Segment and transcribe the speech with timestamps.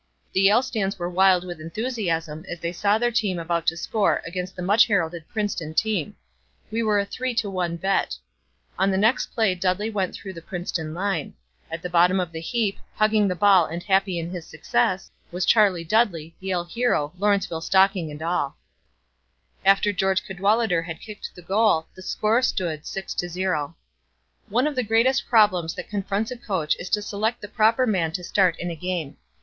[0.33, 4.23] The Yale stands were wild with enthusiasm as they saw their team about to score
[4.25, 6.15] against the much heralded Princeton team.
[6.71, 8.15] We were a three to one bet.
[8.79, 11.35] On the next play Dudley went through the Princeton line.
[11.69, 15.45] At the bottom of the heap, hugging the ball and happy in his success, was
[15.45, 18.57] Charlie Dudley, Yale hero, Lawrenceville stocking and all.
[19.63, 20.23] [Illustration: COCHRAN WAS GAME TO THE END] After George
[20.81, 23.75] Cadwalader had kicked the goal, the score stood 6 to 0.
[24.49, 28.11] One of the greatest problems that confronts a coach is to select the proper men
[28.13, 29.17] to start in a game.